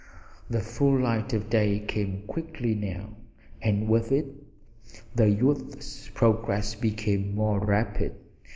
[0.49, 3.09] The full light of day came quickly now,
[3.61, 4.25] and with it
[5.13, 8.15] the youth's progress became more rapid.